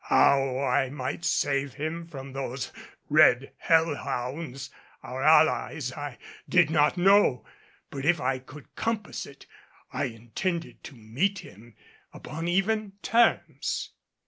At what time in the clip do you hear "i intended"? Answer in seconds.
9.93-10.83